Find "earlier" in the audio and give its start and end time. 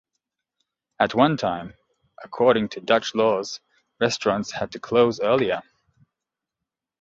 5.19-5.61